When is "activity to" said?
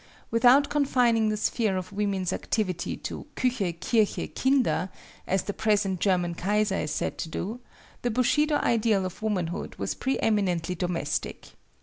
2.33-3.27